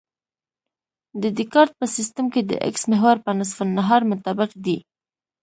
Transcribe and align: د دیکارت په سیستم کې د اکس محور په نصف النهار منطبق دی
د 1.21 1.23
دیکارت 1.39 1.71
په 1.79 1.85
سیستم 1.95 2.25
کې 2.33 2.41
د 2.45 2.51
اکس 2.67 2.83
محور 2.91 3.17
په 3.25 3.31
نصف 3.39 3.57
النهار 3.65 4.01
منطبق 4.09 4.49
دی 4.65 4.77